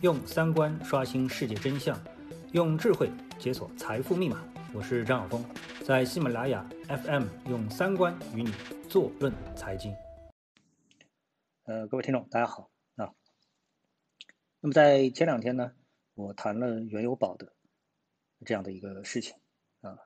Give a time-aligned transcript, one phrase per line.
[0.00, 2.00] 用三观刷新世界真相，
[2.52, 4.46] 用智慧解锁财富密码。
[4.72, 5.44] 我是张晓峰，
[5.84, 8.52] 在喜马拉雅 FM 用三观与你
[8.88, 9.92] 坐论财经。
[11.64, 13.12] 呃，各位听众，大家好啊。
[14.60, 15.72] 那么在前两天呢，
[16.14, 17.52] 我谈了原油宝的
[18.46, 19.34] 这样的一个事情
[19.80, 19.98] 啊。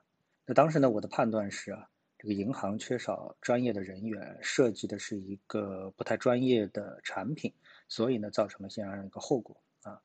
[0.47, 1.87] 那当时呢，我的判断是啊。
[2.17, 7.53] 这个银行缺少专业的人员，设计的是一个不太专业的产品，
[7.89, 10.01] 所以呢，造成了这样一个后果啊。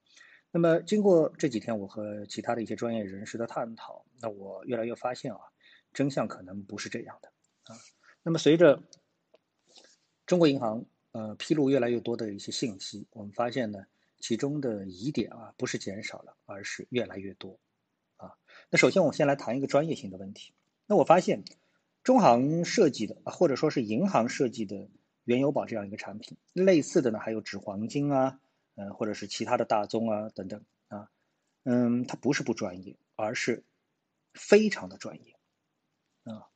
[0.50, 5.40] 那么，经过这几天我和其他的一些专业人士的探讨，那我越来越发现啊，
[5.92, 7.32] 真相可能不是这样的
[7.64, 7.76] 啊。
[8.22, 8.82] 那么，随着
[10.26, 13.86] 中国银行呃披露越来越多的一些信息，我们发现呢，
[14.18, 17.58] 其中的疑点啊，不是减少了，而是越来越多
[18.16, 18.32] 啊。
[18.70, 20.52] 那首先，我先来谈一个专业性的问题。
[20.86, 21.44] 那我发现。
[22.04, 24.88] 中行设计的啊，或者说是银行设计的
[25.24, 28.40] 原油宝这样一个产品，类似的呢还有纸黄金啊，
[28.78, 31.10] 嗯，或者是其他的大宗啊等等啊，
[31.64, 33.64] 嗯，它不是不专业，而是
[34.32, 35.36] 非常的专业
[36.22, 36.46] 啊，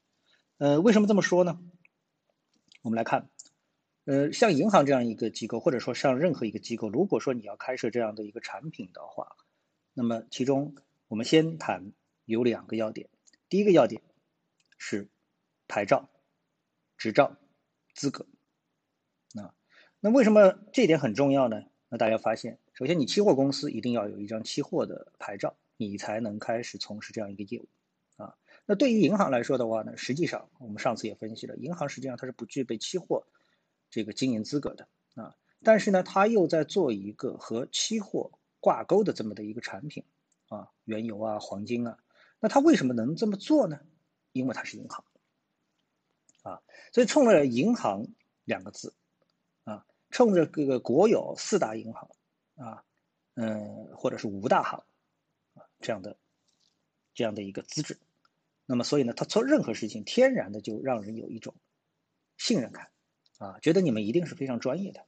[0.58, 1.60] 呃，为什么这么说呢？
[2.82, 3.28] 我们来看，
[4.04, 9.36] 呃，像银行这样一个机构，或者说像任何一个机构，如果说你要开设这样的一个产品的话，
[9.92, 10.76] 那么其中
[11.08, 11.92] 我们先谈
[12.24, 13.08] 有两个要点，
[13.48, 14.00] 第一个要点
[14.78, 15.10] 是。
[15.68, 16.10] 牌照、
[16.98, 17.38] 执照、
[17.94, 18.26] 资格，
[19.40, 19.54] 啊，
[20.00, 21.62] 那为什么这点很重要呢？
[21.92, 27.68] 那大家发现，首先你期货公司一定要有一张期货的牌照，你才能开始从事这样一个业务，
[28.16, 33.26] 啊，那对于银行来说的话呢，实际上我们上次也分析了，银行实际上它是不具备期货
[33.90, 40.02] 这个经营资格的，啊，但是呢，它又在做一个和期货挂钩的这么的一个产品，
[40.48, 41.98] 啊，原油啊、黄金啊，
[42.40, 43.78] 那它为什么能这么做呢？
[44.32, 45.04] 因为它是银行。
[46.42, 48.06] 啊，所以冲着银行
[48.44, 48.94] 两个字，
[50.12, 52.10] 冲着这个国有四大银行，
[52.54, 52.84] 啊，
[53.34, 54.84] 嗯，或者是五大行，
[55.54, 56.16] 啊，这样的
[57.14, 57.98] 这样的一个资质，
[58.66, 61.54] 那么所以呢，他做任何事情，天然的就让人有一种
[62.36, 62.90] 信任感，
[63.38, 65.04] 啊，觉得你们一定是非常专业的，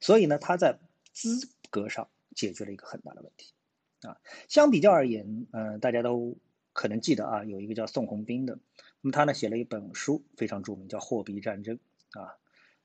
[0.00, 0.78] 所以呢，他在
[1.12, 3.54] 资格上解决了一个很大的问题，
[4.02, 6.36] 啊，相比较而言，嗯，大家都
[6.74, 8.58] 可能记得啊，有一个叫宋鸿兵的。
[9.00, 11.80] 那么他呢写了一本书，非常著名，叫《货币战争》
[12.20, 12.36] 啊。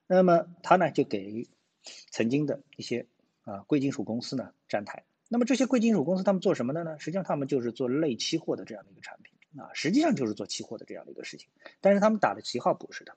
[0.07, 1.47] 那么他呢就给
[2.09, 3.07] 曾经的一些
[3.41, 5.05] 啊贵金属公司呢站台。
[5.29, 6.99] 那么这些贵金属公司他们做什么的呢？
[6.99, 11.49] 实际上他们就是做类期货的这样的一个产品啊，实际上就是做期货的这样的一个事情。
[11.81, 13.15] 但是他们打的旗号不是的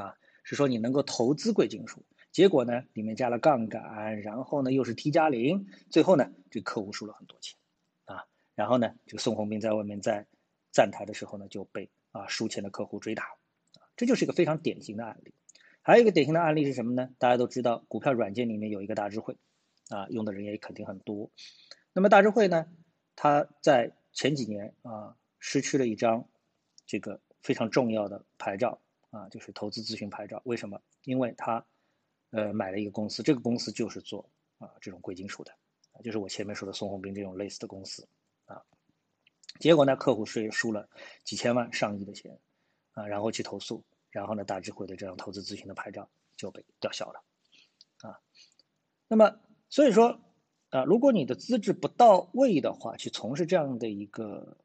[0.00, 7.58] 啊，是说你能够投资贵金属，结果呢里面加了杠杆，然后呢又是 T 加零，最后呢这个客户输了很多钱
[8.04, 8.24] 啊。
[8.54, 10.26] 然后呢这个宋鸿兵在外面在。
[10.74, 15.32] 站台的时候呢，就被啊输钱的客户追打，啊，这就是一个非常典型的案例。
[15.84, 17.10] 还有一个典型的案例是什么呢？
[17.18, 19.36] 大家都知道，股票软件里面有一个大智慧，
[19.90, 21.30] 啊，用的人也肯定很多。
[21.92, 22.66] 那么大智慧呢，
[23.14, 26.26] 它在前几年啊失去了一张
[26.86, 28.80] 这个非常重要的牌照，
[29.10, 30.40] 啊，就是投资咨询牌照。
[30.46, 30.80] 为什么？
[31.02, 31.66] 因为它
[32.30, 35.52] 呃买了一个公司，这个公司就是做啊这种贵金属的，
[36.02, 38.08] 就是我前面说的宋鸿兵这种类似的公司
[38.46, 38.62] 啊。
[39.60, 40.88] 结果呢，客户是输了
[41.24, 42.38] 几千万、上亿的钱，
[42.92, 47.20] 啊，然后去投诉，然后呢，大智慧的这样投资咨询的牌照就被吊销了，
[48.02, 48.20] 啊，
[49.08, 50.20] 那么所以说，
[50.70, 54.56] 啊，如果你的资质不到位的话，去从事这样的一个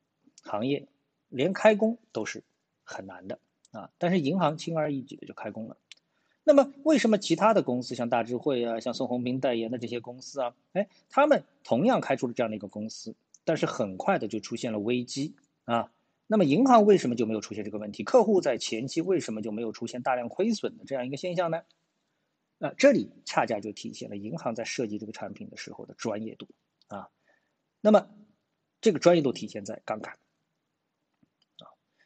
[0.44, 0.88] 行业，
[1.30, 2.44] 连开工都是
[2.84, 3.40] 很难的，
[3.72, 5.78] 啊，但是银行轻而易举的就开工了。
[6.44, 13.16] 那么为什么其他的公司，像大智慧啊，像宋鸿兵代言的这些公司啊，哎，他们同样开出了这样的一个公司？
[13.46, 15.34] 但是很快的就出现了危机
[15.66, 15.92] 啊，
[16.32, 18.04] 那么银行为什么就没有出现这个问题？
[18.04, 21.64] 客户在前期为什么就没有出现大量亏损的这样一个现象呢？
[22.60, 26.48] 那这里恰恰就体现了银行在设计这个产品的时候的专业度
[26.88, 27.10] 啊。
[27.82, 28.08] 那么
[28.80, 30.14] 这个专业度体现在杠杆
[31.58, 31.66] 啊。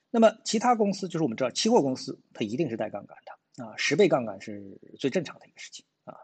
[0.10, 6.16] 那么其他公司就是我们知道期货公司它一定是带杠杆的啊，十倍杠杆是最正常的一个事情啊。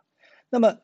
[0.49, 0.79] 那么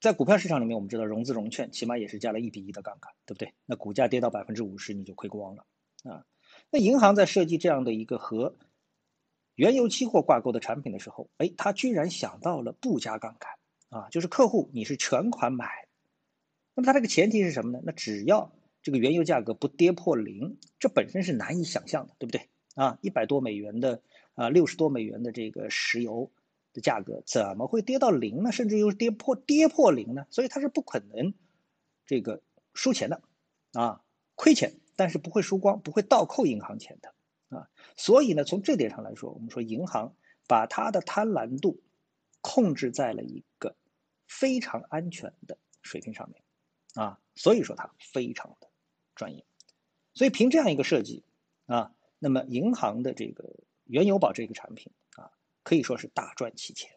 [0.00, 3.52] 在股票市场里面，我们知道融资融券起码也是加了一比一的杠杆，对不对？
[3.66, 5.66] 那股价跌到百分之五十，你就亏光了
[6.04, 6.24] 啊。
[6.70, 8.56] 那银行在设计这样的一个和
[9.54, 13.50] 原油期货挂钩的产品的时候，哎，他居然想到了不加杠杆
[13.88, 15.66] 啊，就是客户你是全款买，
[16.74, 17.80] 那么它这个前提是什么呢？
[17.84, 18.52] 那只要
[18.82, 22.48] 这个原油价格不跌破零，这本身是难以想象的，对不对？
[22.74, 24.02] 啊，一百多美元的
[24.34, 26.30] 啊，六十多美元的这个石油。
[26.72, 28.52] 的价格怎么会跌到零呢？
[28.52, 30.24] 甚至又跌破跌破零呢？
[30.30, 31.34] 所以它是不可能
[32.06, 32.44] 这个
[32.74, 33.20] 输钱的
[33.72, 34.04] 啊，
[34.36, 37.14] 亏钱，但是不会输光，不会倒扣银行钱的
[37.56, 37.70] 啊。
[37.96, 40.14] 所以呢，从这点上来说，我们说银行
[40.46, 41.80] 把它的贪婪度
[42.42, 43.74] 控制在了一个
[44.26, 46.42] 非常安全的水平上面
[47.02, 48.68] 啊，所以说它非常的
[49.14, 49.46] 专业。
[50.12, 51.24] 所以凭这样一个设计
[51.64, 53.54] 啊，那么银行的这个
[53.84, 55.32] 原油宝这个产品啊，
[55.62, 56.90] 可以说是大赚其钱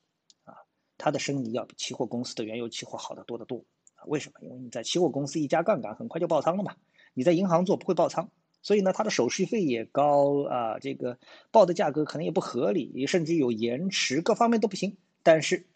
[0.43, 0.57] 啊，
[0.97, 3.63] 它的生意要比期货公司的原油期货好得多得多。
[4.07, 4.41] 为什么？
[4.41, 6.75] 因为你在期货公司一加杠杆，很快就爆仓了嘛。
[7.13, 8.29] 你在银行做不会爆仓，
[8.61, 11.19] 所以呢，它的手续费也高啊，这个
[11.51, 14.97] 报的价格可能也不合理，甚至有延迟，各方面都不行。
[15.21, 15.67] 但是，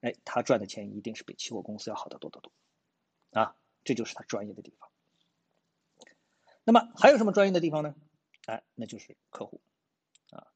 [0.00, 2.52] 哎，他赚的钱一定是比期货公司要好得多得多
[3.32, 4.88] 啊，这就是他专业的地方。
[6.64, 7.94] 那么还有什么专业的地方呢？
[8.46, 9.60] 哎，那就是客户
[10.30, 10.46] 啊，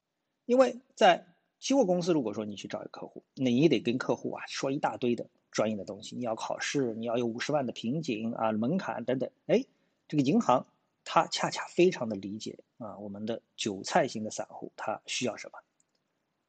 [0.47, 1.26] 因为在
[1.59, 9.65] 期货公司，如果说你去找一个客户，那你得跟客户啊说一大堆的专业的东西，你要考试，你要有五十万的瓶颈啊门槛等等，哎。
[10.08, 10.66] 这个银行，
[11.04, 15.58] 它恰恰非常的理解啊，我们的韭菜型的散户他需要什么？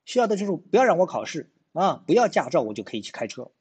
[0.05, 3.51] 需要的就是不要让我考试啊，不要驾照我就可以去开车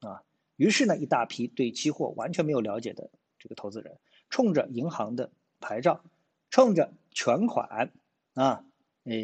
[0.00, 0.22] 啊。
[0.56, 3.98] 于是呢，一大批对期货完全没有了解的这个投资人，
[4.30, 6.04] 冲着银行的牌照，
[6.48, 7.92] 冲着全款
[8.34, 8.64] 啊，
[9.02, 9.14] 呃，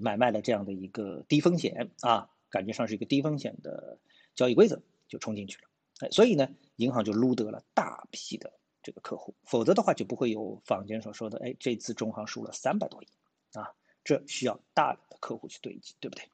[0.00, 3.98] 买卖的这样的一个低风险啊，感觉上是一个低风险的
[4.34, 5.68] 交易规则，就冲进去了。
[6.00, 8.52] 哎，所以呢，银行就撸得了大批的。
[8.88, 13.06] 这个客户，否则的话就不会有坊间所说的，哎，这次中行输了三百多亿，
[13.52, 16.24] 啊，这需要大量的客户去堆积，对不对？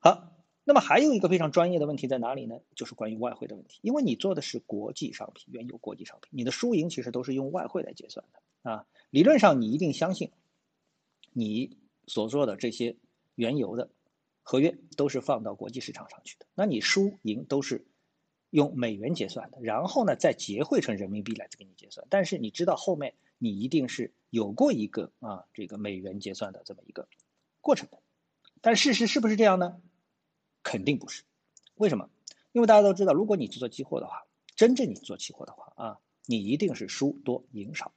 [0.00, 0.32] 好，
[0.64, 2.58] 那么还有一个非常专业的问题在哪里呢？
[2.74, 8.88] 就是关于外汇的问题，因为你做的是国际商品，原有国际商品，你的输赢其实都是用外汇来结算的啊。
[9.10, 10.32] 理论上你一定相信，
[11.32, 11.78] 你
[12.08, 12.96] 所做的这些
[13.36, 13.88] 原油的
[14.42, 17.86] 合约都是放到国际市场上去的，那你输赢都是。
[18.50, 22.06] 用美元结算的，然后呢再结汇成人民币来给你结算。
[22.10, 27.08] 但是你知道后面你一定是有过一个啊这个美元结算的这么一个
[27.60, 27.98] 过程的。
[28.60, 29.80] 但事实是不是这样呢？
[30.62, 31.22] 肯定不是。
[31.74, 32.10] 为什么？
[32.52, 34.24] 因为大家都知道，如果你去做期货的话，
[34.56, 37.92] 真正你做期货的话啊，你一定是输多赢少。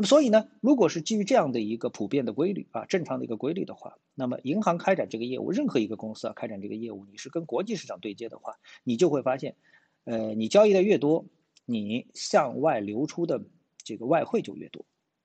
[0.00, 9.56] 那么所以呢，如果是基于这样的一个普遍的规律啊，正常的一个规律的话，那么银行开展这个业务，任何一个公司啊开展这个业务，你是跟国际市场对接的话，你就会发现，
[10.04, 11.26] 呃，你交易的越多，
[11.64, 13.42] 你向外流出的
[13.78, 14.84] 这个外汇就越多，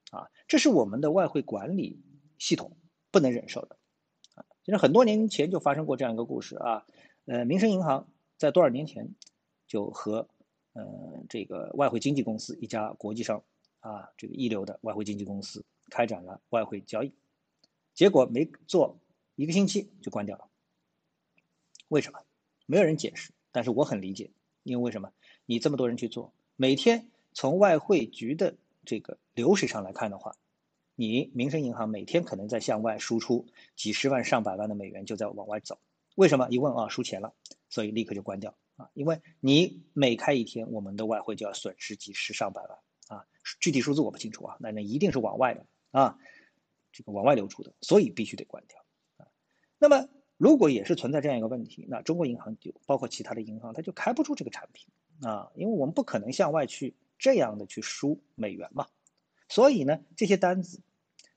[0.10, 2.02] 啊，这是我们的外汇管理
[2.40, 2.76] 系统
[3.12, 3.78] 不能忍受的，
[4.34, 6.84] 啊，其实很多年前就发生过这样一个故事啊，
[7.26, 8.08] 呃，民生银行
[8.40, 9.14] 在多少年前
[9.68, 10.28] 就和
[10.74, 10.84] 呃
[11.30, 13.44] 这个外汇经纪公司一家国际上。
[13.84, 17.12] 啊，这个一流的外汇经纪公司开展了外汇交易，
[17.94, 18.98] 结果没做
[19.36, 20.48] 一个星期就关掉了。
[21.90, 22.20] 为什么？
[22.66, 24.32] 没有人解释，但是我很理解，
[24.64, 25.12] 因为为什么？
[25.46, 30.38] 你这么多人去做，每天从外汇局的这个流水上来看的话，
[30.96, 33.46] 你民生银行每天可能在向外输出
[33.76, 35.78] 几十万、上百万的美元就在往外走。
[36.16, 36.48] 为什么？
[36.50, 37.34] 一问啊，输钱了，
[37.68, 42.80] 所以立刻就关掉啊，因为你每开一天，我们的外汇就要损失几十上百万。
[43.60, 46.18] 具体数字我不清楚啊，那那一定是往外的啊，
[46.92, 48.84] 这个往外流出的，所以必须得关掉
[49.18, 49.28] 啊。
[49.78, 50.08] 那么
[50.38, 54.88] 如果也是存在这样一个问题，那中国银行就包括其他的银行，它就开不出这个产品
[55.28, 58.88] 啊，因为我们不可能向外去这样的去输美元嘛，
[59.50, 60.82] 所以呢，这些单子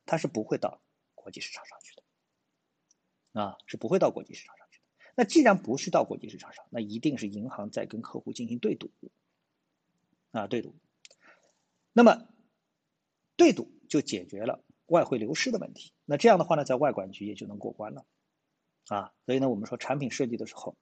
[0.04, 0.80] 它是不会到
[1.14, 4.84] 国际市场上去的啊，是不会到国际市场上去的。
[5.16, 8.90] 那既然不是到国际市场上，那一定是银行在跟客户进行对赌
[10.30, 10.74] 啊，对赌。
[11.96, 12.28] 那么，
[13.36, 15.94] 对赌就解决了外汇流失的问题。
[16.04, 18.04] 那这样的话呢，在外管局也就能过关了，
[18.88, 20.76] 啊，所以呢，我们说产品设计的时候，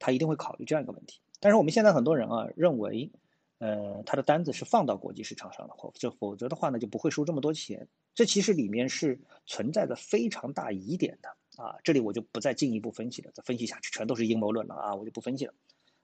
[0.00, 1.20] 他一定会考虑这样一个问题。
[1.38, 3.12] 但是我们现在很多人啊，认为，
[3.58, 7.86] 呃，他的单子是放到国际市场上的或，就否则的话呢，就不会输这么多钱。
[8.12, 11.28] 这其实里面是存在着非常大疑点的
[11.62, 11.76] 啊。
[11.84, 15.54] 这里我就不再进一步分析了，再分析下去全都是阴谋论了啊，我就不分析了。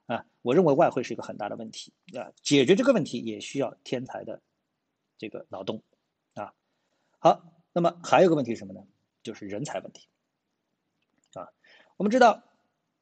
[0.07, 4.41] 啊，我认为外汇是一个很大的问题啊，解决这个问题也需要天才的。
[5.23, 5.85] 这个脑洞，
[6.35, 6.53] 啊，
[7.21, 8.85] 好，那么还有个问题是什么呢？
[9.23, 10.09] 就是人才问题，
[11.35, 11.49] 啊，
[11.97, 12.43] 我们知道，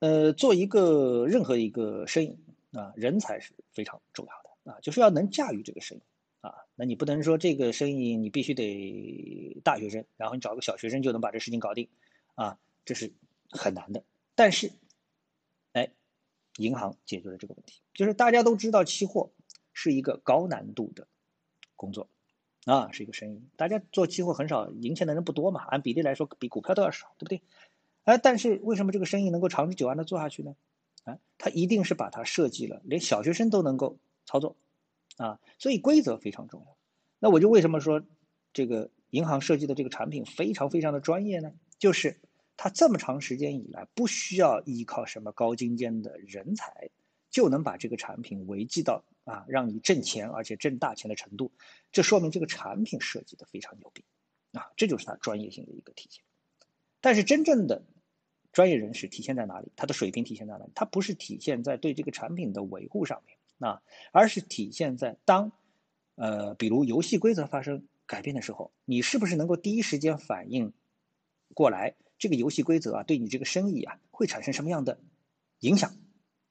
[0.01, 2.39] 呃，做一个任何一个生意
[2.73, 6.03] 啊，人才是非常重要的啊，就是要能驾驭这个生意
[6.43, 11.89] 啊，那你不能说这个生意你必须得大学生，然后你找个小学生就能把这事情搞定
[12.35, 13.15] 啊，这是
[13.49, 14.05] 很难的。
[14.35, 14.71] 但是，
[15.73, 15.91] 哎，
[16.59, 19.31] 银行解决了这个问题，就是大家都知道期货
[19.73, 21.09] 是一个高难度的。
[21.81, 22.09] 工作，
[22.67, 23.43] 啊，是一个生意。
[23.57, 27.41] 大家做期货很少赢钱的人不多嘛，按比例来说比股票都要少，对不对？
[28.05, 30.55] 哎，但是为什么这个生意能够长治久安的做下去呢？
[31.05, 34.57] 啊，他一定是把它设计了，连小学生都能够操作，
[35.17, 36.77] 啊，所以规则非常重要。
[37.19, 38.03] 那我就为什么说
[38.53, 41.53] 这个银行设计的这个产品非常非常的专业呢？
[41.79, 42.21] 就是
[42.59, 46.91] 它这么长时间以来不需要依靠什么高精尖的人才
[47.31, 51.53] 就能把这个产品维系到啊让你挣钱而且挣大钱的程度，
[51.93, 54.05] 这说明这个产品设计的非常牛逼
[54.53, 56.23] 啊，这就是它专业性的一个体现。
[57.01, 57.83] 但是真正的
[58.53, 59.71] 专业人士体现在哪里？
[59.77, 60.73] 他的水平体现在哪里？
[60.75, 63.81] 他不是体现在对这个产品的维护上面啊，
[64.13, 65.53] 而是体现在当
[66.17, 70.73] 呃比如游戏规则发生改变的时候，你是不是能够第一时间反应
[71.55, 71.95] 过来？
[72.19, 74.99] 这个游戏规则啊，对你这个生意啊会产生什么样的
[75.61, 75.97] 影响？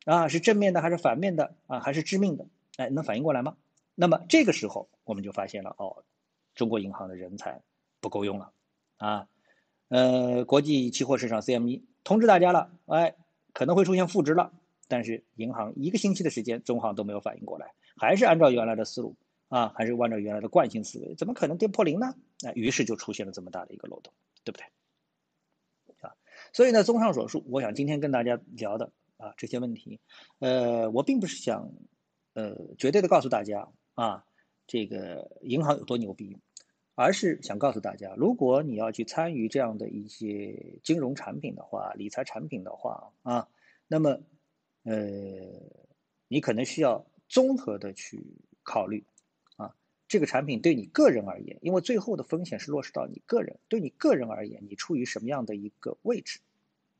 [0.05, 1.79] 啊，是正面的还是反面的啊？
[1.79, 2.47] 还是致命的？
[2.79, 3.57] 哎，能反应过来吗？
[3.93, 6.05] 那么这个时候我们就发现了哦，
[6.55, 7.61] 中国银行的人才
[7.99, 8.53] 不够用了
[8.95, 9.27] 啊。
[9.89, 13.15] 呃，国际期货市场 CME 通知大家了，哎，
[13.51, 14.53] 可能会出现负值了，
[14.87, 19.13] 但是银行一个星期的时间，中行都没有反应过来，还是按照原来的思路
[19.49, 22.15] 啊，还是按照原来的惯性思维，怎么可能跌破零呢？
[22.39, 24.13] 那于是就出现了这么大的一个漏洞，
[24.45, 24.65] 对不对？
[26.07, 26.15] 啊，
[26.53, 29.99] 所以呢，综上所述，我想今天跟大家聊的啊这些问题，
[30.39, 31.69] 呃，我并不是想
[32.33, 34.25] 呃绝对的告诉大家啊，
[34.67, 36.37] 这个银行有多牛逼。
[37.01, 43.47] 而是想告诉大家，如果你要去参与这样的一些金融产品的话，理财产品的话啊，
[43.87, 44.19] 那么，
[44.83, 44.99] 呃，
[46.27, 48.21] 你可能需要综合的去
[48.63, 49.05] 考虑，
[49.55, 49.73] 啊，
[50.09, 56.41] 这个产品对你个人而言，因为最后的风险是落实到你个人，对你个人而言，你处于什么样的一个位置，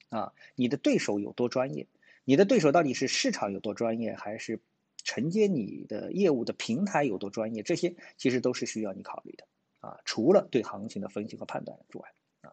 [0.08, 1.86] 啊，你的对手有多专业，
[2.24, 4.62] 你的对手到底是市场有多专业，还是
[5.04, 9.48] 承接你的业务的平台有多专业，这些其实都是需要你考虑的。
[9.80, 12.52] 啊，除了对行情的分析和判断之外，啊，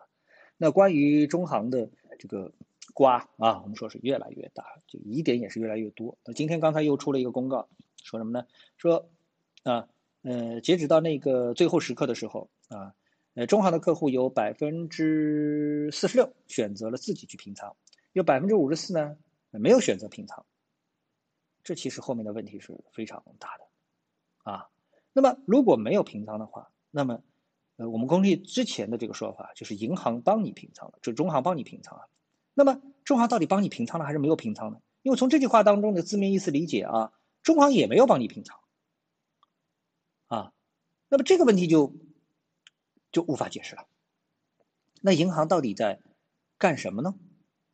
[0.56, 2.52] 那关于中行的这个
[2.94, 6.16] 瓜啊，我们说是越来越大，就疑点也是越来越多。
[6.24, 7.68] 那今天刚才又出了一个公告，
[8.04, 8.46] 说什么呢？
[8.78, 9.10] 说
[9.64, 9.88] 啊，
[10.22, 12.94] 呃，截止到那个最后时刻的时候啊，
[13.34, 17.74] 呃，中行的客户有百分之四十六选择了自己去平仓，
[18.12, 19.16] 有百分之五十四呢
[19.50, 20.46] 没有选择平仓。
[21.66, 24.68] 这其实后面的问题是非常大的啊。
[25.12, 27.24] 那么如果没有平仓的话，那么，
[27.74, 32.08] 呃，我们公历之前的这个说法就是银行帮你平仓了，就中行帮你平仓了。
[32.54, 34.80] 那么中行到底帮你平仓了还是没有平仓呢？
[35.02, 38.60] 因为从这句话当中的字面意思理解啊，中行也没有帮你平仓，
[40.28, 40.52] 啊，
[41.08, 41.96] 那么这个问题就
[43.10, 43.88] 就无法解释了。
[45.00, 46.00] 那银行到底在
[46.58, 47.16] 干什么呢？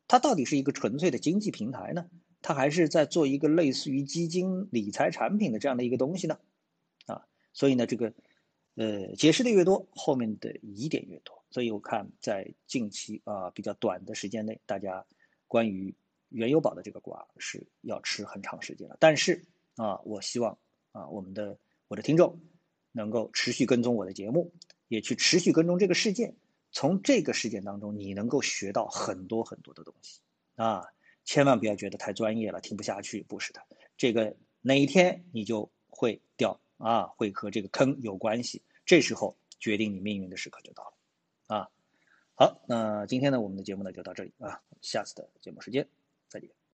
[0.09, 2.09] 它到底是一个纯粹的经济平台呢？
[2.43, 6.39] 它还是在做一个类似于基金理财产品的这样的一个东西呢？
[7.07, 8.13] 啊，所以呢，这个。
[8.75, 15.05] 呃，解释的越多，后面的疑点越多，所以我看在近期啊比较短的时间内，大家
[15.47, 15.95] 关于
[16.31, 18.97] 原油宝的这个瓜是要吃很长时间了。
[18.99, 19.45] 但是
[19.77, 20.57] 啊，我希望
[20.93, 22.41] 啊我们的我的听众
[22.93, 24.51] 能够持续跟踪我的节目，
[24.89, 26.35] 也去持续跟踪这个事件，
[26.71, 30.21] 从这个事件当中你能够学到很多很多的东西
[30.55, 30.87] 啊，
[31.25, 33.61] 千万不要觉得太专业了听不下去，不是的，
[33.97, 36.61] 这个哪一天你就会掉。
[36.79, 41.71] 啊，会和这个坑有关系，这时候决定你命运的时刻就到了，啊，
[42.35, 45.89] 好，那今天呢，我们的节目呢就到这里啊，下次的节目时间
[46.29, 46.62] 再见。